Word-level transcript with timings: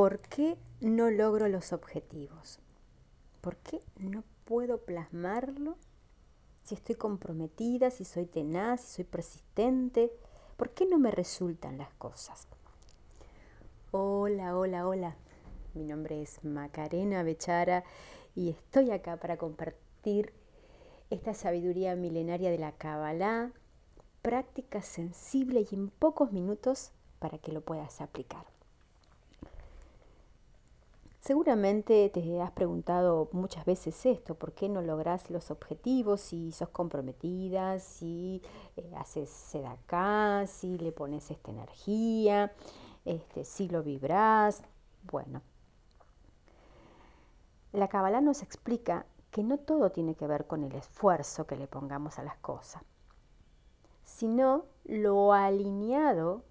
¿Por 0.00 0.18
qué 0.20 0.56
no 0.80 1.10
logro 1.10 1.46
los 1.48 1.74
objetivos? 1.74 2.58
¿Por 3.42 3.56
qué 3.56 3.82
no 3.98 4.24
puedo 4.46 4.78
plasmarlo 4.78 5.76
si 6.62 6.74
estoy 6.74 6.94
comprometida, 6.94 7.90
si 7.90 8.06
soy 8.06 8.24
tenaz, 8.24 8.80
si 8.80 8.94
soy 8.94 9.04
persistente? 9.04 10.10
¿Por 10.56 10.70
qué 10.70 10.86
no 10.86 10.98
me 10.98 11.10
resultan 11.10 11.76
las 11.76 11.92
cosas? 11.96 12.48
Hola, 13.90 14.56
hola, 14.56 14.88
hola. 14.88 15.16
Mi 15.74 15.84
nombre 15.84 16.22
es 16.22 16.42
Macarena 16.46 17.22
Bechara 17.22 17.84
y 18.34 18.48
estoy 18.48 18.92
acá 18.92 19.18
para 19.18 19.36
compartir 19.36 20.32
esta 21.10 21.34
sabiduría 21.34 21.94
milenaria 21.94 22.50
de 22.50 22.56
la 22.56 22.72
Kabbalah, 22.72 23.52
práctica 24.22 24.80
sensible 24.80 25.66
y 25.70 25.74
en 25.74 25.90
pocos 25.90 26.32
minutos 26.32 26.90
para 27.18 27.36
que 27.36 27.52
lo 27.52 27.60
puedas 27.60 28.00
aplicar. 28.00 28.46
Seguramente 31.30 32.10
te 32.12 32.42
has 32.42 32.50
preguntado 32.50 33.28
muchas 33.30 33.64
veces 33.64 34.04
esto, 34.04 34.34
¿por 34.34 34.52
qué 34.52 34.68
no 34.68 34.82
logras 34.82 35.30
los 35.30 35.52
objetivos 35.52 36.20
si 36.20 36.50
sos 36.50 36.70
comprometida, 36.70 37.78
si 37.78 38.42
eh, 38.76 38.92
haces 38.96 39.30
sedacá, 39.30 40.48
si 40.48 40.76
le 40.78 40.90
pones 40.90 41.30
esta 41.30 41.52
energía, 41.52 42.52
este, 43.04 43.44
si 43.44 43.68
lo 43.68 43.84
vibras? 43.84 44.60
Bueno, 45.04 45.40
la 47.70 47.86
Kabbalah 47.86 48.20
nos 48.20 48.42
explica 48.42 49.06
que 49.30 49.44
no 49.44 49.56
todo 49.56 49.92
tiene 49.92 50.16
que 50.16 50.26
ver 50.26 50.48
con 50.48 50.64
el 50.64 50.74
esfuerzo 50.74 51.46
que 51.46 51.54
le 51.54 51.68
pongamos 51.68 52.18
a 52.18 52.24
las 52.24 52.38
cosas, 52.38 52.82
sino 54.02 54.64
lo 54.84 55.32
alineado 55.32 56.42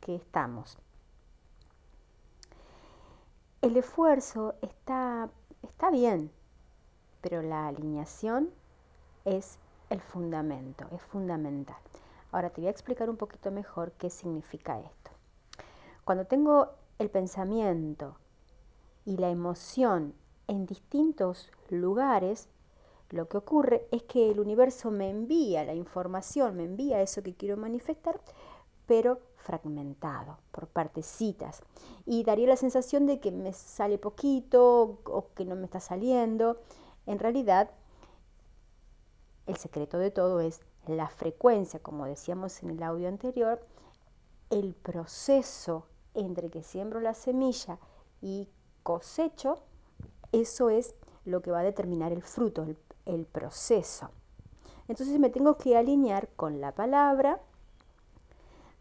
que 0.00 0.14
estamos. 0.14 0.78
El 3.64 3.78
esfuerzo 3.78 4.56
está, 4.60 5.30
está 5.62 5.90
bien, 5.90 6.30
pero 7.22 7.40
la 7.40 7.68
alineación 7.68 8.50
es 9.24 9.58
el 9.88 10.02
fundamento, 10.02 10.84
es 10.92 11.00
fundamental. 11.00 11.78
Ahora 12.30 12.50
te 12.50 12.60
voy 12.60 12.68
a 12.68 12.70
explicar 12.70 13.08
un 13.08 13.16
poquito 13.16 13.50
mejor 13.50 13.92
qué 13.92 14.10
significa 14.10 14.78
esto. 14.80 15.12
Cuando 16.04 16.26
tengo 16.26 16.72
el 16.98 17.08
pensamiento 17.08 18.18
y 19.06 19.16
la 19.16 19.30
emoción 19.30 20.12
en 20.46 20.66
distintos 20.66 21.50
lugares, 21.70 22.50
lo 23.08 23.28
que 23.28 23.38
ocurre 23.38 23.86
es 23.90 24.02
que 24.02 24.30
el 24.30 24.40
universo 24.40 24.90
me 24.90 25.08
envía 25.08 25.64
la 25.64 25.72
información, 25.72 26.54
me 26.58 26.64
envía 26.64 27.00
eso 27.00 27.22
que 27.22 27.32
quiero 27.32 27.56
manifestar, 27.56 28.20
pero 28.86 29.20
fragmentado, 29.36 30.38
por 30.50 30.68
partecitas. 30.68 31.62
Y 32.06 32.24
daría 32.24 32.48
la 32.48 32.56
sensación 32.56 33.06
de 33.06 33.20
que 33.20 33.30
me 33.30 33.52
sale 33.52 33.98
poquito 33.98 35.00
o 35.04 35.28
que 35.34 35.44
no 35.44 35.56
me 35.56 35.66
está 35.66 35.80
saliendo. 35.80 36.60
En 37.06 37.18
realidad, 37.18 37.70
el 39.46 39.56
secreto 39.56 39.98
de 39.98 40.10
todo 40.10 40.40
es 40.40 40.60
la 40.86 41.08
frecuencia, 41.08 41.80
como 41.80 42.06
decíamos 42.06 42.62
en 42.62 42.70
el 42.70 42.82
audio 42.82 43.08
anterior, 43.08 43.60
el 44.50 44.74
proceso 44.74 45.86
entre 46.14 46.50
que 46.50 46.62
siembro 46.62 47.00
la 47.00 47.14
semilla 47.14 47.78
y 48.20 48.48
cosecho, 48.82 49.58
eso 50.32 50.70
es 50.70 50.94
lo 51.24 51.42
que 51.42 51.50
va 51.50 51.60
a 51.60 51.64
determinar 51.64 52.12
el 52.12 52.22
fruto, 52.22 52.62
el, 52.62 52.76
el 53.06 53.26
proceso. 53.26 54.10
Entonces 54.88 55.18
me 55.18 55.30
tengo 55.30 55.56
que 55.56 55.76
alinear 55.76 56.28
con 56.36 56.60
la 56.60 56.72
palabra, 56.72 57.40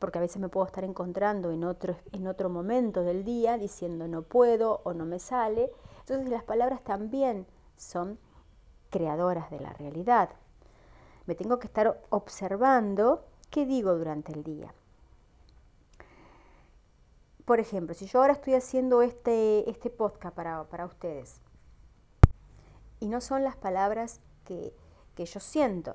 porque 0.00 0.18
a 0.18 0.22
veces 0.22 0.40
me 0.40 0.48
puedo 0.48 0.66
estar 0.66 0.82
encontrando 0.82 1.52
en 1.52 1.62
otro, 1.62 1.94
en 2.10 2.26
otro 2.26 2.48
momento 2.48 3.02
del 3.02 3.22
día 3.22 3.58
diciendo 3.58 4.08
no 4.08 4.22
puedo 4.22 4.80
o 4.82 4.94
no 4.94 5.04
me 5.04 5.20
sale. 5.20 5.70
Entonces 6.00 6.28
las 6.30 6.42
palabras 6.42 6.82
también 6.82 7.46
son 7.76 8.18
creadoras 8.88 9.50
de 9.50 9.60
la 9.60 9.72
realidad. 9.74 10.30
Me 11.26 11.34
tengo 11.34 11.58
que 11.58 11.66
estar 11.66 12.02
observando 12.08 13.26
qué 13.50 13.66
digo 13.66 13.94
durante 13.94 14.32
el 14.32 14.42
día. 14.42 14.72
Por 17.44 17.60
ejemplo, 17.60 17.94
si 17.94 18.06
yo 18.06 18.20
ahora 18.20 18.32
estoy 18.32 18.54
haciendo 18.54 19.02
este, 19.02 19.68
este 19.68 19.90
podcast 19.90 20.34
para, 20.34 20.64
para 20.64 20.86
ustedes 20.86 21.42
y 23.00 23.08
no 23.08 23.20
son 23.20 23.44
las 23.44 23.56
palabras 23.56 24.20
que, 24.44 24.72
que 25.14 25.26
yo 25.26 25.40
siento, 25.40 25.94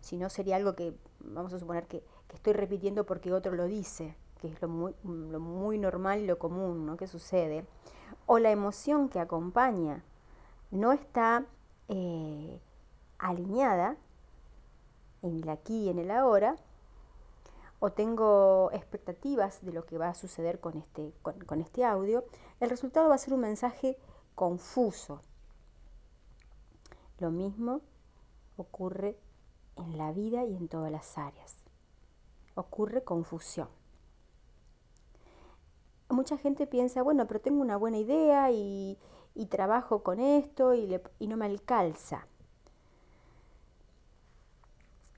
sino 0.00 0.30
sería 0.30 0.56
algo 0.56 0.74
que, 0.74 0.94
vamos 1.20 1.52
a 1.52 1.58
suponer 1.58 1.88
que 1.88 2.04
estoy 2.32 2.52
repitiendo 2.54 3.04
porque 3.04 3.32
otro 3.32 3.52
lo 3.52 3.66
dice, 3.66 4.16
que 4.40 4.48
es 4.48 4.60
lo 4.60 4.68
muy, 4.68 5.78
normal 5.78 6.20
y 6.20 6.26
lo 6.26 6.38
común 6.38 6.86
¿no? 6.86 6.96
que 6.96 7.06
sucede, 7.06 7.64
o 8.26 8.38
la 8.38 8.50
emoción 8.50 9.08
que 9.08 9.20
acompaña 9.20 10.02
no 10.70 10.92
está 10.92 11.44
eh, 11.88 12.60
alineada 13.18 13.96
en 15.22 15.36
el 15.36 15.48
aquí 15.48 15.84
y 15.84 15.88
en 15.90 15.98
el 15.98 16.10
ahora, 16.10 16.56
o 17.78 17.90
tengo 17.90 18.70
expectativas 18.72 19.64
de 19.64 19.72
lo 19.72 19.84
que 19.84 19.98
va 19.98 20.08
a 20.08 20.14
suceder 20.14 20.60
con 20.60 20.76
este, 20.76 21.12
con 21.22 21.60
este 21.60 21.84
audio, 21.84 22.24
el 22.60 22.70
resultado 22.70 23.08
va 23.08 23.16
a 23.16 23.18
ser 23.18 23.34
un 23.34 23.40
mensaje 23.40 23.98
confuso. 24.34 25.20
Lo 27.18 27.30
mismo 27.30 27.80
ocurre 28.56 29.16
en 29.76 29.98
la 29.98 30.12
vida 30.12 30.44
y 30.44 30.56
en 30.56 30.68
todas 30.68 30.92
las 30.92 31.18
áreas 31.18 31.56
ocurre 32.54 33.02
confusión. 33.02 33.68
Mucha 36.08 36.36
gente 36.36 36.66
piensa, 36.66 37.02
bueno, 37.02 37.26
pero 37.26 37.40
tengo 37.40 37.62
una 37.62 37.76
buena 37.76 37.98
idea 37.98 38.50
y, 38.50 38.98
trabajo 39.48 40.02
con 40.02 40.20
esto 40.20 40.74
y, 40.74 41.00
y 41.18 41.26
no 41.26 41.36
me 41.36 41.46
alcanza. 41.46 42.26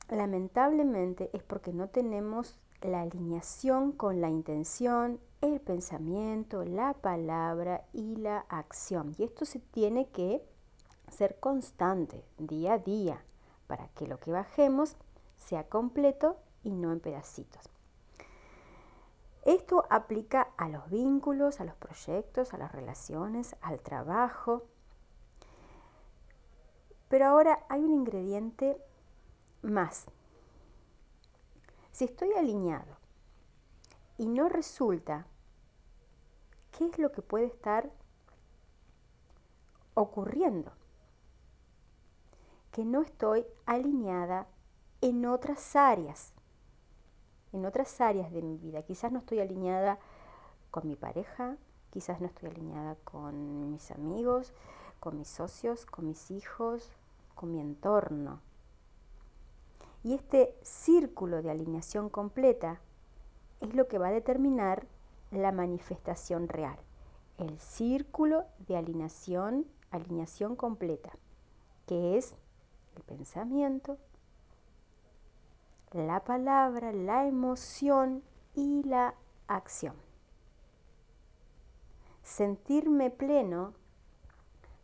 Lamentablemente 0.09 1.31
es 1.33 1.43
porque 1.43 1.73
no 1.73 1.89
tenemos 1.89 2.59
la 2.83 3.03
alineación 3.03 3.93
con 3.93 4.21
la 4.21 4.29
intención, 4.29 5.19
el 5.41 5.61
pensamiento, 5.61 6.65
la 6.65 6.95
palabra 6.95 7.85
y 7.93 8.17
la 8.17 8.45
acción. 8.49 9.15
Y 9.19 9.25
esto 9.25 9.45
se 9.45 9.59
tiene 9.59 10.09
que 10.09 10.43
ser 11.09 11.39
constante, 11.41 12.25
día 12.39 12.75
a 12.75 12.79
día, 12.79 13.25
para 13.67 13.89
que 13.89 14.07
lo 14.07 14.19
que 14.19 14.33
bajemos 14.33 14.97
sea 15.37 15.65
completo 15.69 16.37
y 16.65 16.71
no 16.71 16.93
en 16.93 17.01
pedacitos. 17.01 17.71
Esto 19.45 19.85
aplica 19.91 20.49
a 20.57 20.69
los 20.71 20.89
vínculos, 20.89 21.61
a 21.61 21.65
los 21.65 21.77
proyectos, 21.77 22.55
a 22.55 22.59
las 22.59 22.73
relaciones, 22.73 23.55
al 23.61 23.79
trabajo. 23.79 24.65
Pero 27.09 27.27
ahora 27.27 27.65
hay 27.69 27.83
un 27.83 27.93
ingrediente 27.93 28.79
más. 29.63 30.07
Si 31.93 32.05
estoy 32.05 32.33
alineado 32.33 32.97
y 34.17 34.27
no 34.27 34.49
resulta, 34.49 35.27
¿qué 36.73 36.87
es 36.87 36.99
lo 36.99 37.13
que 37.13 37.23
puede 37.23 37.47
estar 37.47 37.91
ocurriendo? 39.93 40.73
Que 42.73 42.85
no 42.85 43.03
estoy 43.03 43.47
alineada 43.67 44.49
en 45.03 45.27
otras 45.27 45.77
áreas 45.77 46.34
en 47.55 47.65
otras 47.65 48.01
áreas 48.01 48.33
de 48.33 48.43
mi 48.43 48.57
vida. 48.59 48.83
Quizás 48.83 49.13
no 49.13 49.21
estoy 49.21 49.39
alineada 49.41 49.99
con 50.71 50.89
mi 50.89 50.97
pareja, 50.97 51.57
quizás 51.91 52.21
no 52.21 52.27
estoy 52.27 52.51
alineada 52.51 52.97
con 53.05 53.71
mis 53.71 53.93
amigos, 53.93 54.53
con 54.99 55.17
mis 55.17 55.29
socios, 55.29 55.87
con 55.87 56.09
mis 56.09 56.33
hijos, 56.33 56.91
con 57.37 57.53
mi 57.53 57.61
entorno. 57.61 58.41
Y 60.03 60.15
este 60.15 60.55
círculo 60.63 61.43
de 61.43 61.51
alineación 61.51 62.11
completa 62.11 62.81
es 63.61 63.73
lo 63.75 63.87
que 63.87 63.99
va 63.99 64.09
a 64.09 64.13
determinar 64.13 64.87
la 65.31 65.53
manifestación 65.53 66.49
real. 66.49 66.77
El 67.39 67.59
círculo 67.59 68.45
de 68.67 68.77
alineación, 68.77 69.67
alineación 69.91 70.57
completa, 70.57 71.13
que 71.87 72.19
es 72.19 72.35
el 72.97 73.03
pensamiento, 73.05 73.97
la 75.95 76.25
palabra, 76.25 76.93
la 76.93 77.27
emoción 77.27 78.23
y 78.55 78.83
la 78.83 79.15
acción. 79.47 79.95
Sentirme 82.23 83.11
pleno 83.11 83.75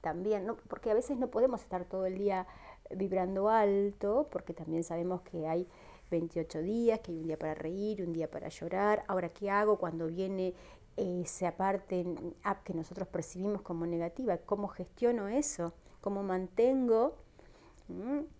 también, 0.01 0.47
porque 0.69 0.91
a 0.91 0.95
veces 0.95 1.19
no 1.19 1.29
podemos 1.29 1.63
estar 1.63 1.85
todo 1.85 2.07
el 2.07 2.17
día 2.17 2.47
vibrando 2.95 3.49
alto, 3.49 4.29
porque 4.31 4.55
también 4.55 4.85
sabemos 4.85 5.23
que 5.23 5.49
hay 5.49 5.67
28 6.13 6.63
días, 6.63 7.01
que 7.01 7.11
hay 7.11 7.19
un 7.19 7.25
día 7.25 7.39
para 7.39 7.55
reír, 7.55 8.03
un 8.03 8.13
día 8.13 8.31
para 8.31 8.49
llorar. 8.49 9.05
Ahora, 9.09 9.31
¿qué 9.31 9.51
hago 9.51 9.79
cuando 9.79 10.07
viene 10.07 10.55
esa 10.97 11.57
parte 11.57 12.05
app 12.45 12.63
que 12.63 12.75
nosotros 12.75 13.09
percibimos 13.09 13.63
como 13.63 13.85
negativa? 13.85 14.39
¿Cómo 14.39 14.69
gestiono 14.69 15.27
eso? 15.27 15.73
¿Cómo 16.01 16.23
mantengo 16.23 17.17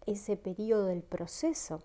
ese 0.07 0.37
periodo 0.37 0.87
del 0.87 1.03
proceso? 1.03 1.83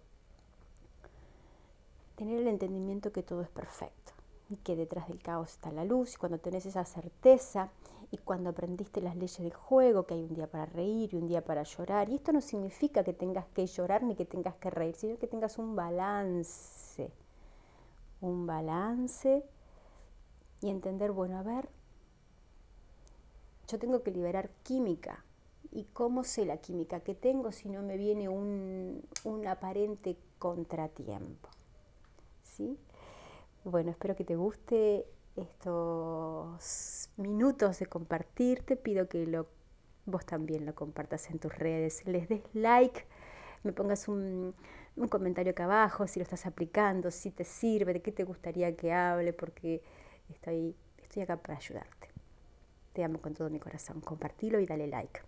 Tener 2.16 2.40
el 2.40 2.48
entendimiento 2.48 3.12
que 3.12 3.24
todo 3.24 3.42
es 3.42 3.50
perfecto. 3.50 4.14
y 4.50 4.58
que 4.58 4.76
detrás 4.76 5.08
del 5.08 5.22
caos 5.24 5.52
está 5.54 5.72
la 5.72 5.86
luz, 5.86 6.14
y 6.14 6.18
cuando 6.18 6.38
tenés 6.38 6.66
esa 6.68 6.86
certeza, 6.86 7.72
y 8.12 8.18
cuando 8.18 8.52
aprendiste 8.52 9.02
las 9.02 9.16
leyes 9.16 9.40
del 9.40 9.54
juego, 9.54 10.06
que 10.06 10.14
hay 10.14 10.24
un 10.24 10.36
día 10.36 10.48
para 10.48 10.66
reír 10.68 11.14
y 11.14 11.18
un 11.18 11.28
día 11.28 11.44
para 11.44 11.64
llorar, 11.64 12.10
y 12.10 12.16
esto 12.16 12.32
no 12.32 12.42
significa 12.42 13.04
que 13.04 13.14
tengas 13.14 13.46
que 13.48 13.66
llorar 13.66 14.04
ni 14.04 14.16
que 14.16 14.26
tengas 14.26 14.56
que 14.56 14.70
reír, 14.70 14.96
sino 14.96 15.18
que 15.18 15.28
tengas 15.28 15.58
un 15.58 15.76
balance, 15.76 17.12
un 18.22 18.46
balance 18.46 19.44
y 20.62 20.70
entender, 20.70 21.12
bueno, 21.12 21.38
a 21.38 21.44
ver, 21.44 21.70
yo 23.68 23.80
tengo 23.80 24.04
que 24.04 24.12
liberar 24.12 24.50
química. 24.64 25.24
¿Y 25.72 25.86
cómo 25.86 26.24
sé 26.24 26.46
la 26.46 26.58
química 26.58 27.02
que 27.02 27.16
tengo 27.16 27.52
si 27.52 27.68
no 27.70 27.82
me 27.82 27.98
viene 27.98 28.30
un, 28.30 29.04
un 29.24 29.48
aparente 29.48 30.16
contratiempo? 30.40 31.50
¿Sí? 32.56 32.78
Bueno, 33.66 33.92
espero 33.92 34.16
que 34.16 34.24
te 34.24 34.36
guste 34.38 35.06
estos 35.36 37.10
minutos 37.18 37.80
de 37.80 37.86
compartir. 37.88 38.64
Te 38.64 38.78
pido 38.78 39.10
que 39.10 39.26
lo, 39.28 39.48
vos 40.06 40.26
también 40.26 40.66
lo 40.66 40.74
compartas 40.74 41.30
en 41.32 41.40
tus 41.40 41.54
redes, 41.54 42.06
les 42.06 42.30
des 42.30 42.44
like, 42.54 43.06
me 43.64 43.74
pongas 43.74 44.08
un, 44.08 44.56
un 44.96 45.08
comentario 45.10 45.52
acá 45.52 45.66
abajo 45.66 46.08
si 46.08 46.20
lo 46.20 46.24
estás 46.24 46.46
aplicando, 46.46 47.12
si 47.12 47.32
te 47.32 47.44
sirve, 47.44 47.94
de 47.94 48.02
qué 48.02 48.12
te 48.14 48.24
gustaría 48.24 48.76
que 48.78 48.94
hable, 48.94 49.34
porque 49.34 49.82
estoy, 50.30 50.76
estoy 50.98 51.24
acá 51.24 51.38
para 51.38 51.58
ayudarte. 51.58 52.10
Te 52.94 53.04
amo 53.04 53.20
con 53.22 53.34
todo 53.34 53.50
mi 53.50 53.60
corazón. 53.60 54.00
Compartilo 54.02 54.60
y 54.62 54.66
dale 54.66 54.88
like. 54.88 55.20